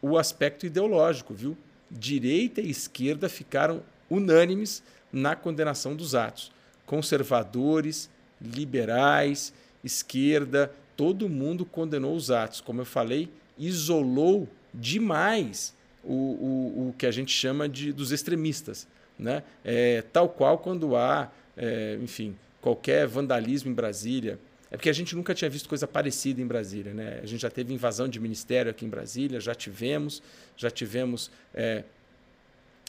o 0.00 0.18
aspecto 0.18 0.66
ideológico, 0.66 1.32
viu? 1.32 1.56
Direita 1.90 2.60
e 2.60 2.70
esquerda 2.70 3.28
ficaram 3.28 3.82
unânimes 4.10 4.82
na 5.12 5.36
condenação 5.36 5.94
dos 5.94 6.14
atos. 6.14 6.50
Conservadores, 6.84 8.10
liberais, 8.40 9.52
esquerda, 9.84 10.72
todo 10.96 11.28
mundo 11.28 11.64
condenou 11.64 12.14
os 12.14 12.30
atos. 12.30 12.60
Como 12.60 12.80
eu 12.80 12.84
falei, 12.84 13.30
isolou 13.56 14.48
demais 14.74 15.74
o, 16.04 16.12
o, 16.12 16.88
o 16.88 16.94
que 16.96 17.06
a 17.06 17.10
gente 17.10 17.32
chama 17.32 17.68
de 17.68 17.92
dos 17.92 18.12
extremistas. 18.12 18.86
Né? 19.18 19.42
É, 19.64 20.02
tal 20.12 20.28
qual 20.28 20.58
quando 20.58 20.96
há, 20.96 21.30
é, 21.56 21.98
enfim, 22.02 22.34
qualquer 22.60 23.06
vandalismo 23.06 23.70
em 23.70 23.74
Brasília, 23.74 24.38
é 24.70 24.76
porque 24.76 24.88
a 24.88 24.92
gente 24.92 25.14
nunca 25.14 25.34
tinha 25.34 25.50
visto 25.50 25.68
coisa 25.68 25.86
parecida 25.86 26.40
em 26.40 26.46
Brasília. 26.46 26.94
Né? 26.94 27.20
A 27.22 27.26
gente 27.26 27.42
já 27.42 27.50
teve 27.50 27.74
invasão 27.74 28.08
de 28.08 28.18
ministério 28.18 28.70
aqui 28.70 28.86
em 28.86 28.88
Brasília, 28.88 29.38
já 29.38 29.54
tivemos, 29.54 30.22
já 30.56 30.70
tivemos 30.70 31.30
é, 31.54 31.84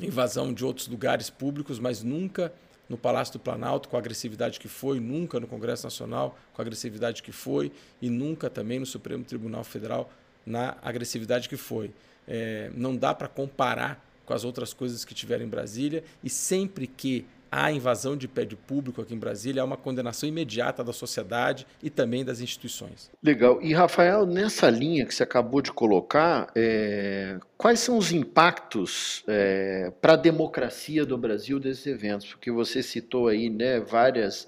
invasão 0.02 0.54
de 0.54 0.64
outros 0.64 0.88
lugares 0.88 1.30
públicos, 1.30 1.80
mas 1.80 2.02
nunca 2.02 2.54
no 2.88 2.98
Palácio 2.98 3.34
do 3.34 3.40
Planalto 3.40 3.90
com 3.90 3.96
a 3.96 4.00
agressividade 4.00 4.60
que 4.60 4.68
foi, 4.68 5.00
nunca 5.00 5.40
no 5.40 5.48
Congresso 5.48 5.86
Nacional 5.86 6.38
com 6.54 6.62
a 6.62 6.64
agressividade 6.64 7.24
que 7.24 7.32
foi 7.32 7.72
e 8.02 8.10
nunca 8.10 8.50
também 8.50 8.80
no 8.80 8.86
Supremo 8.86 9.24
Tribunal 9.24 9.64
Federal 9.64 10.12
na 10.46 10.78
agressividade 10.82 11.50
que 11.50 11.58
foi. 11.58 11.92
É, 12.28 12.72
não 12.76 12.96
dá 12.96 13.14
para 13.14 13.28
comparar 13.28 14.04
com 14.26 14.34
as 14.34 14.44
outras 14.44 14.74
coisas 14.74 15.04
que 15.04 15.14
tiveram 15.14 15.46
em 15.46 15.50
Brasília 15.50 16.04
e 16.24 16.30
sempre 16.30 16.88
que 16.88 17.26
a 17.56 17.72
invasão 17.72 18.18
de 18.18 18.28
prédio 18.28 18.58
público 18.58 19.00
aqui 19.00 19.14
em 19.14 19.20
Brasília 19.20 19.62
é 19.62 19.64
uma 19.64 19.78
condenação 19.78 20.28
imediata 20.28 20.84
da 20.84 20.92
sociedade 20.92 21.68
e 21.84 21.90
também 21.90 22.26
das 22.26 22.40
instituições. 22.42 23.12
Legal. 23.22 23.62
E, 23.62 23.74
Rafael, 23.76 24.26
nessa 24.26 24.72
linha 24.72 25.06
que 25.06 25.14
você 25.14 25.22
acabou 25.22 25.62
de 25.62 25.72
colocar, 25.72 26.52
é... 26.56 27.38
quais 27.56 27.80
são 27.80 28.00
os 28.00 28.12
impactos 28.12 29.24
é... 29.28 29.92
para 30.02 30.14
a 30.14 30.16
democracia 30.16 31.06
do 31.06 31.16
Brasil 31.16 31.60
desses 31.60 31.86
eventos? 31.86 32.26
Porque 32.26 32.50
você 32.50 32.82
citou 32.82 33.28
aí 33.28 33.52
né, 33.52 33.80
várias 33.80 34.48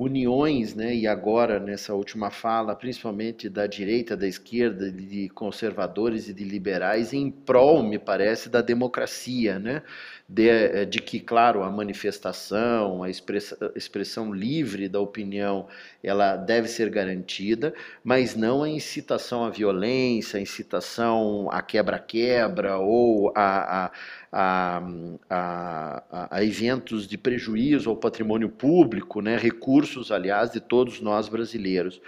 uniões, 0.00 0.74
né, 0.74 0.94
e 0.94 1.06
agora 1.06 1.60
nessa 1.60 1.92
última 1.94 2.30
fala, 2.30 2.74
principalmente 2.74 3.50
da 3.50 3.66
direita, 3.66 4.16
da 4.16 4.26
esquerda, 4.26 4.90
de 4.90 5.28
conservadores 5.28 6.26
e 6.26 6.32
de 6.32 6.42
liberais, 6.42 7.12
em 7.12 7.30
prol, 7.30 7.82
me 7.82 7.98
parece, 7.98 8.48
da 8.48 8.62
democracia, 8.62 9.58
né, 9.58 9.82
de, 10.32 10.48
eh, 10.48 10.84
de 10.84 11.00
que, 11.00 11.18
claro, 11.18 11.64
a 11.64 11.70
manifestação, 11.70 13.02
a 13.02 13.10
expressa, 13.10 13.72
expressão 13.74 14.32
livre 14.32 14.88
da 14.88 15.00
opinião, 15.00 15.66
ela 16.04 16.36
deve 16.36 16.68
ser 16.68 16.88
garantida, 16.88 17.74
mas 18.04 18.36
não 18.36 18.62
a 18.62 18.68
incitação 18.68 19.44
à 19.44 19.50
violência, 19.50 20.38
a 20.38 20.40
incitação 20.40 21.48
a 21.50 21.60
quebra-quebra 21.60 22.78
ou 22.78 23.32
a, 23.34 23.86
a, 23.86 23.92
a, 24.32 24.82
a, 25.28 26.36
a 26.36 26.44
eventos 26.44 27.08
de 27.08 27.18
prejuízo 27.18 27.90
ao 27.90 27.96
patrimônio 27.96 28.48
público, 28.48 29.20
né, 29.20 29.36
recursos, 29.36 30.12
aliás, 30.12 30.52
de 30.52 30.60
todos 30.60 31.00
nós 31.00 31.28
brasileiros. 31.28 32.00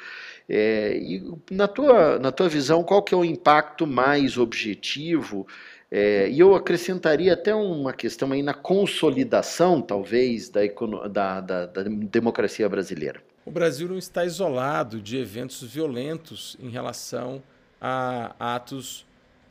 É, 0.48 0.96
e 0.96 1.24
na 1.50 1.66
tua, 1.66 2.20
na 2.20 2.30
tua 2.30 2.48
visão, 2.48 2.84
qual 2.84 3.02
que 3.02 3.14
é 3.14 3.16
o 3.16 3.24
impacto 3.24 3.84
mais 3.84 4.38
objetivo 4.38 5.46
é, 5.94 6.30
e 6.30 6.40
eu 6.40 6.54
acrescentaria 6.54 7.34
até 7.34 7.54
uma 7.54 7.92
questão 7.92 8.32
aí 8.32 8.42
na 8.42 8.54
consolidação, 8.54 9.82
talvez, 9.82 10.48
da, 10.48 10.60
da, 11.06 11.40
da, 11.42 11.66
da 11.66 11.82
democracia 11.82 12.66
brasileira. 12.66 13.22
O 13.44 13.50
Brasil 13.50 13.86
não 13.86 13.98
está 13.98 14.24
isolado 14.24 15.02
de 15.02 15.18
eventos 15.18 15.62
violentos 15.62 16.56
em 16.58 16.70
relação 16.70 17.42
a 17.78 18.34
atos 18.38 19.04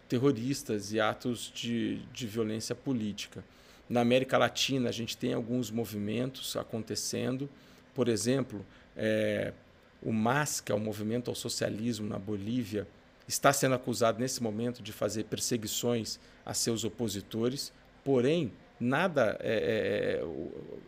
terroristas 0.09 0.91
e 0.91 0.99
atos 0.99 1.51
de, 1.53 1.99
de 2.11 2.25
violência 2.25 2.73
política. 2.73 3.43
Na 3.87 4.01
América 4.01 4.35
Latina, 4.35 4.89
a 4.89 4.91
gente 4.91 5.15
tem 5.15 5.33
alguns 5.33 5.69
movimentos 5.69 6.55
acontecendo. 6.55 7.47
Por 7.93 8.07
exemplo, 8.07 8.65
é, 8.97 9.53
o 10.01 10.11
MAS, 10.11 10.59
que 10.59 10.71
é 10.71 10.75
o 10.75 10.79
Movimento 10.79 11.29
ao 11.29 11.35
Socialismo 11.35 12.09
na 12.09 12.17
Bolívia, 12.17 12.87
está 13.31 13.53
sendo 13.53 13.75
acusado 13.75 14.19
nesse 14.19 14.43
momento 14.43 14.83
de 14.83 14.91
fazer 14.91 15.23
perseguições 15.23 16.19
a 16.45 16.53
seus 16.53 16.83
opositores, 16.83 17.71
porém, 18.03 18.51
nada 18.77 19.37
é, 19.39 20.19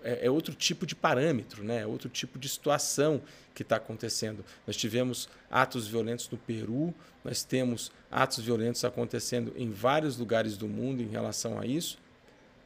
é, 0.04 0.12
é, 0.12 0.26
é 0.26 0.30
outro 0.30 0.54
tipo 0.54 0.86
de 0.86 0.94
parâmetro, 0.94 1.64
né? 1.64 1.84
é 1.84 1.88
outro 1.88 2.10
tipo 2.10 2.38
de 2.38 2.50
situação 2.50 3.22
que 3.56 3.62
está 3.62 3.78
acontecendo. 3.78 4.44
Nós 4.68 4.76
tivemos 4.76 5.30
atos 5.50 5.88
violentos 5.88 6.30
no 6.30 6.38
Peru, 6.38 6.94
nós 7.24 7.46
temos 7.46 7.94
atos 8.12 8.40
violentos 8.40 8.84
acontecendo 8.84 9.54
em 9.56 9.72
vários 9.72 10.18
lugares 10.18 10.58
do 10.58 10.68
mundo 10.68 11.02
em 11.02 11.08
relação 11.08 11.58
a 11.58 11.66
isso, 11.66 11.98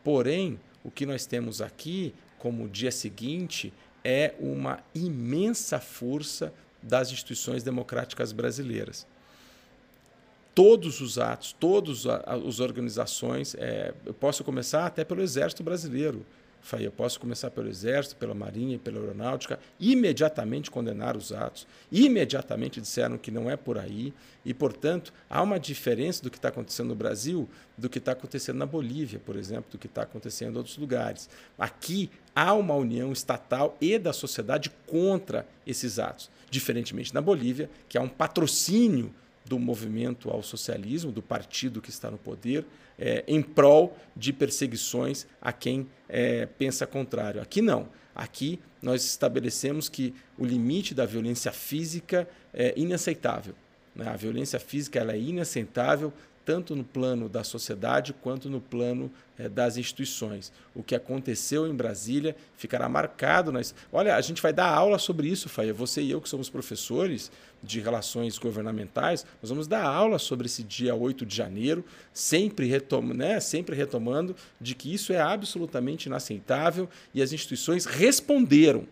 porém, 0.03 0.59
o 0.83 0.89
que 0.89 1.05
nós 1.05 1.27
temos 1.27 1.61
aqui 1.61 2.15
como 2.39 2.67
dia 2.67 2.91
seguinte 2.91 3.71
é 4.03 4.33
uma 4.39 4.79
imensa 4.95 5.79
força 5.79 6.51
das 6.81 7.11
instituições 7.11 7.61
democráticas 7.61 8.31
brasileiras 8.31 9.05
todos 10.57 11.01
os 11.01 11.19
atos, 11.19 11.53
todas 11.53 12.07
as 12.07 12.59
organizações. 12.59 13.53
É, 13.59 13.93
eu 14.03 14.13
posso 14.13 14.43
começar 14.43 14.87
até 14.87 15.03
pelo 15.03 15.21
Exército 15.21 15.61
Brasileiro. 15.61 16.25
Eu 16.79 16.91
posso 16.91 17.19
começar 17.19 17.51
pelo 17.51 17.69
Exército, 17.69 18.15
pela 18.15 18.33
Marinha 18.33 18.79
pela 18.79 18.99
Aeronáutica, 18.99 19.59
imediatamente 19.79 20.71
condenar 20.71 21.15
os 21.15 21.31
atos, 21.31 21.67
imediatamente 21.91 22.81
disseram 22.81 23.19
que 23.19 23.29
não 23.29 23.49
é 23.49 23.55
por 23.55 23.77
aí, 23.77 24.11
e, 24.43 24.53
portanto, 24.53 25.13
há 25.29 25.41
uma 25.43 25.59
diferença 25.59 26.23
do 26.23 26.31
que 26.31 26.37
está 26.37 26.49
acontecendo 26.49 26.87
no 26.87 26.95
Brasil 26.95 27.47
do 27.77 27.87
que 27.87 27.99
está 27.99 28.13
acontecendo 28.13 28.57
na 28.57 28.65
Bolívia, 28.65 29.21
por 29.23 29.35
exemplo, 29.35 29.71
do 29.71 29.77
que 29.77 29.85
está 29.85 30.01
acontecendo 30.01 30.55
em 30.55 30.57
outros 30.57 30.77
lugares. 30.77 31.29
Aqui 31.57 32.09
há 32.35 32.53
uma 32.53 32.73
união 32.73 33.13
estatal 33.13 33.77
e 33.79 33.99
da 33.99 34.11
sociedade 34.11 34.71
contra 34.87 35.47
esses 35.67 35.99
atos, 35.99 36.31
diferentemente 36.49 37.13
na 37.13 37.21
Bolívia, 37.21 37.69
que 37.87 37.97
há 37.97 38.01
um 38.01 38.09
patrocínio 38.09 39.13
do 39.47 39.57
movimento 39.57 40.29
ao 40.29 40.43
socialismo, 40.43 41.11
do 41.11 41.21
partido 41.21 41.81
que 41.81 41.89
está 41.89 42.11
no 42.11 42.17
poder, 42.17 42.65
é, 42.99 43.23
em 43.27 43.41
prol 43.41 43.97
de 44.15 44.33
perseguições 44.33 45.25
a 45.41 45.53
quem 45.53 45.87
é, 46.09 46.45
pensa 46.45 46.85
contrário. 46.85 47.41
Aqui 47.41 47.61
não. 47.61 47.89
Aqui 48.13 48.59
nós 48.81 49.05
estabelecemos 49.05 49.89
que 49.89 50.13
o 50.37 50.45
limite 50.45 50.93
da 50.93 51.05
violência 51.05 51.51
física 51.51 52.27
é 52.53 52.73
inaceitável. 52.75 53.53
Né? 53.95 54.07
A 54.07 54.15
violência 54.15 54.59
física 54.59 54.99
ela 54.99 55.13
é 55.13 55.19
inaceitável 55.19 56.11
tanto 56.47 56.77
no 56.77 56.83
plano 56.85 57.27
da 57.27 57.43
sociedade 57.43 58.13
quanto 58.13 58.49
no 58.49 58.61
plano 58.61 59.11
é, 59.37 59.49
das 59.49 59.75
instituições. 59.75 60.49
O 60.73 60.81
que 60.81 60.95
aconteceu 60.95 61.67
em 61.67 61.75
Brasília 61.75 62.37
ficará 62.55 62.87
marcado. 62.87 63.51
Nas... 63.51 63.75
Olha, 63.91 64.15
a 64.15 64.21
gente 64.21 64.41
vai 64.41 64.53
dar 64.53 64.69
aula 64.69 64.97
sobre 64.97 65.27
isso, 65.27 65.49
Faia. 65.49 65.73
Você 65.73 66.01
e 66.01 66.09
eu, 66.09 66.21
que 66.21 66.29
somos 66.29 66.49
professores 66.49 67.29
de 67.61 67.81
relações 67.81 68.37
governamentais, 68.37 69.25
nós 69.41 69.49
vamos 69.49 69.67
dar 69.67 69.83
aula 69.83 70.17
sobre 70.17 70.45
esse 70.45 70.63
dia 70.63 70.95
8 70.95 71.25
de 71.25 71.35
janeiro, 71.35 71.83
sempre, 72.13 72.65
retom... 72.65 73.01
né? 73.01 73.41
sempre 73.41 73.75
retomando 73.75 74.33
de 74.61 74.73
que 74.73 74.93
isso 74.93 75.11
é 75.11 75.19
absolutamente 75.19 76.05
inaceitável 76.05 76.87
e 77.13 77.21
as 77.21 77.33
instituições 77.33 77.83
responderam 77.85 78.87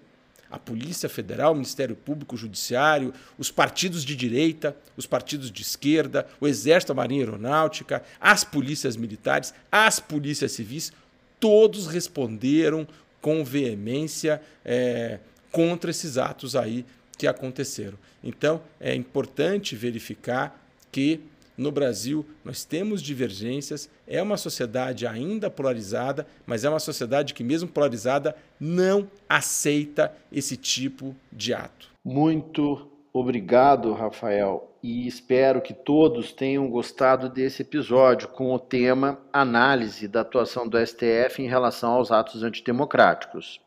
a 0.49 0.59
Polícia 0.59 1.09
Federal, 1.09 1.51
o 1.51 1.55
Ministério 1.55 1.95
Público, 1.95 2.35
o 2.35 2.37
Judiciário, 2.37 3.13
os 3.37 3.51
partidos 3.51 4.03
de 4.03 4.15
direita, 4.15 4.75
os 4.95 5.05
partidos 5.05 5.51
de 5.51 5.61
esquerda, 5.61 6.27
o 6.39 6.47
Exército, 6.47 6.91
a 6.91 6.95
Marinha 6.95 7.21
Aeronáutica, 7.21 8.03
as 8.19 8.43
polícias 8.43 8.95
militares, 8.95 9.53
as 9.71 9.99
polícias 9.99 10.51
civis, 10.51 10.93
todos 11.39 11.87
responderam 11.87 12.87
com 13.21 13.43
veemência 13.43 14.41
é, 14.63 15.19
contra 15.51 15.91
esses 15.91 16.17
atos 16.17 16.55
aí 16.55 16.85
que 17.17 17.27
aconteceram. 17.27 17.97
Então, 18.23 18.61
é 18.79 18.93
importante 18.93 19.75
verificar 19.75 20.61
que 20.91 21.21
no 21.57 21.71
Brasil, 21.71 22.25
nós 22.43 22.65
temos 22.65 23.01
divergências, 23.01 23.89
é 24.07 24.21
uma 24.21 24.37
sociedade 24.37 25.07
ainda 25.07 25.49
polarizada, 25.49 26.27
mas 26.45 26.63
é 26.63 26.69
uma 26.69 26.79
sociedade 26.79 27.33
que, 27.33 27.43
mesmo 27.43 27.69
polarizada, 27.69 28.35
não 28.59 29.09
aceita 29.27 30.13
esse 30.31 30.57
tipo 30.57 31.15
de 31.31 31.53
ato. 31.53 31.89
Muito 32.03 32.89
obrigado, 33.13 33.93
Rafael, 33.93 34.69
e 34.83 35.07
espero 35.07 35.61
que 35.61 35.73
todos 35.73 36.31
tenham 36.31 36.69
gostado 36.69 37.29
desse 37.29 37.61
episódio 37.61 38.27
com 38.27 38.53
o 38.53 38.59
tema 38.59 39.19
Análise 39.31 40.07
da 40.07 40.21
atuação 40.21 40.67
do 40.67 40.77
STF 40.85 41.41
em 41.41 41.47
relação 41.47 41.93
aos 41.93 42.11
atos 42.11 42.43
antidemocráticos. 42.43 43.59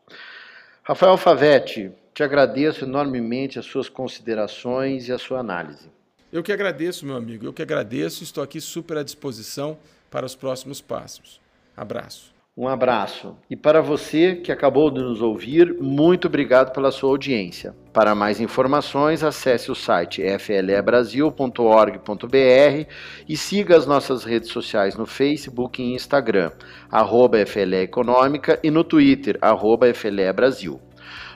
Rafael 0.83 1.17
Favetti, 1.17 1.91
te 2.13 2.23
agradeço 2.23 2.85
enormemente 2.85 3.57
as 3.59 3.65
suas 3.65 3.89
considerações 3.89 5.07
e 5.07 5.11
a 5.11 5.17
sua 5.17 5.39
análise. 5.39 5.89
Eu 6.31 6.43
que 6.43 6.51
agradeço, 6.51 7.05
meu 7.05 7.15
amigo. 7.15 7.45
Eu 7.45 7.53
que 7.53 7.61
agradeço. 7.61 8.23
Estou 8.23 8.43
aqui 8.43 8.61
super 8.61 8.97
à 8.97 9.03
disposição 9.03 9.77
para 10.09 10.25
os 10.25 10.35
próximos 10.35 10.81
passos. 10.81 11.39
Abraço. 11.75 12.39
Um 12.59 12.67
abraço. 12.67 13.37
E 13.49 13.55
para 13.55 13.81
você 13.81 14.35
que 14.35 14.51
acabou 14.51 14.91
de 14.91 14.99
nos 14.99 15.21
ouvir, 15.21 15.77
muito 15.79 16.27
obrigado 16.27 16.73
pela 16.73 16.91
sua 16.91 17.11
audiência. 17.11 17.73
Para 17.93 18.13
mais 18.13 18.41
informações, 18.41 19.23
acesse 19.23 19.71
o 19.71 19.75
site 19.75 20.21
flebrasil.org.br 20.37 22.91
e 23.29 23.37
siga 23.37 23.77
as 23.77 23.85
nossas 23.85 24.25
redes 24.25 24.49
sociais 24.49 24.97
no 24.97 25.05
Facebook 25.05 25.81
e 25.81 25.93
Instagram, 25.93 26.51
arroba 26.91 27.45
FLE 27.45 27.83
Econômica 27.83 28.59
e 28.61 28.69
no 28.69 28.83
Twitter, 28.83 29.37
arroba 29.41 29.93
FLE 29.93 30.33
Brasil. 30.33 30.81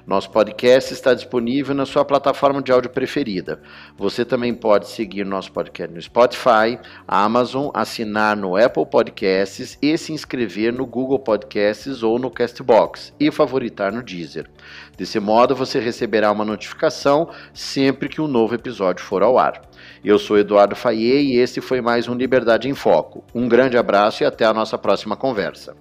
Nosso 0.06 0.30
podcast 0.32 0.92
está 0.94 1.14
disponível 1.14 1.74
na 1.74 1.86
sua 1.86 2.04
plataforma 2.04 2.62
de 2.62 2.74
áudio 2.74 2.90
preferida. 2.90 3.62
Você 3.98 4.26
também 4.26 4.54
pode 4.54 4.90
seguir 4.90 5.26
nosso 5.26 5.50
podcast 5.54 5.94
no 5.94 6.02
Spotify, 6.02 6.78
Amazon, 7.08 7.70
assinar 7.74 8.36
no 8.36 8.58
Apple 8.58 8.86
Podcasts 8.86 9.78
e 9.82 9.98
se 9.98 10.12
inscrever 10.12 10.74
no 10.74 10.86
Google 10.86 11.20
Podcasts 11.20 12.04
ou 12.04 12.20
no 12.20 12.30
Castbox 12.30 13.14
e 13.18 13.32
favoritar 13.32 13.94
no 13.94 14.04
Deezer. 14.04 14.50
Desse 14.98 15.22
modo, 15.22 15.56
você 15.56 15.80
receberá 15.80 16.32
uma 16.34 16.44
notificação 16.44 17.30
sempre 17.54 18.10
que 18.10 18.20
um 18.20 18.28
novo 18.28 18.56
episódio 18.56 19.04
for 19.06 19.24
ao 19.24 19.40
ar. 19.40 19.62
Eu 20.04 20.20
sou 20.20 20.38
Eduardo 20.38 20.76
Faye 20.76 21.34
e 21.34 21.38
esse 21.38 21.62
foi 21.62 21.80
mais 21.80 22.10
um 22.10 22.14
Liberdade 22.14 22.68
em 22.68 22.74
Foco. 22.74 23.24
Um 23.34 23.48
grande 23.48 23.78
abraço 23.78 24.22
e 24.22 24.26
até 24.26 24.44
a 24.44 24.54
nossa 24.54 24.78
próxima 24.78 25.16
conversa. 25.16 25.76